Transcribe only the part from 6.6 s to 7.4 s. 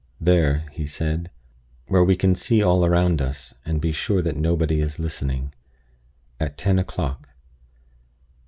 o'clock."